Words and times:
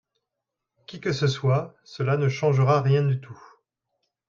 qui 0.87 0.99
que 0.99 1.11
ce 1.13 1.27
soit, 1.27 1.75
cela 1.83 2.17
ne 2.17 2.27
changera 2.27 2.81
rien 2.81 3.03
du 3.03 3.21
tout. 3.21 3.39